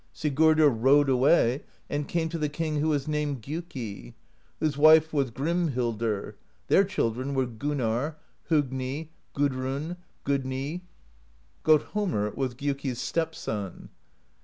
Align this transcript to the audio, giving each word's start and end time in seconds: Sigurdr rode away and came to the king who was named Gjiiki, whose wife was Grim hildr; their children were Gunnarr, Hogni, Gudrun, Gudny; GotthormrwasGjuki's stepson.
Sigurdr 0.15 0.67
rode 0.67 1.09
away 1.09 1.61
and 1.87 2.07
came 2.07 2.27
to 2.29 2.39
the 2.39 2.49
king 2.49 2.77
who 2.79 2.87
was 2.87 3.07
named 3.07 3.43
Gjiiki, 3.43 4.15
whose 4.59 4.75
wife 4.75 5.13
was 5.13 5.29
Grim 5.29 5.73
hildr; 5.73 6.33
their 6.69 6.83
children 6.83 7.35
were 7.35 7.45
Gunnarr, 7.45 8.15
Hogni, 8.49 9.09
Gudrun, 9.35 9.97
Gudny; 10.25 10.81
GotthormrwasGjuki's 11.63 12.99
stepson. 12.99 13.89